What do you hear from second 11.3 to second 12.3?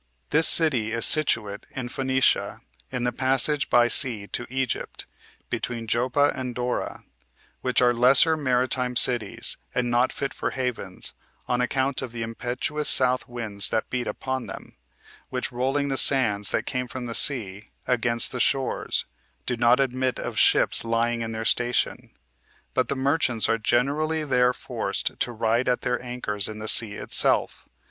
on account of the